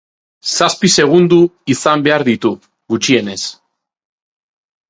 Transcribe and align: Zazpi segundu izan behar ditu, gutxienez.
Zazpi 0.51 0.89
segundu 1.03 1.37
izan 1.75 2.05
behar 2.07 2.25
ditu, 2.31 2.53
gutxienez. 2.95 3.39